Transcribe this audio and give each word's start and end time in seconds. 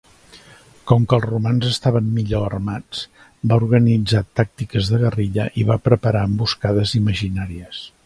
Com 0.91 1.03
que 1.11 1.13
els 1.17 1.27
romans 1.31 1.67
estaven 1.71 2.07
millor 2.15 2.47
armats, 2.57 3.03
va 3.53 3.61
organitzar 3.63 4.25
tàctiques 4.41 4.93
de 4.95 5.03
guerrilla 5.07 5.49
i 5.65 5.71
va 5.73 5.81
preparar 5.91 6.29
emboscades 6.33 7.01
imaginaries. 7.05 7.89